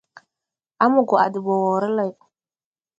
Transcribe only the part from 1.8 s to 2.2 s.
lay.